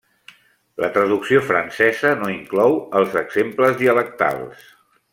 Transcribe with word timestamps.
La 0.83 0.87
traducció 0.95 1.41
francesa 1.51 2.15
no 2.23 2.31
inclou 2.39 2.75
els 3.03 3.21
exemples 3.25 3.81
dialectals. 3.85 4.69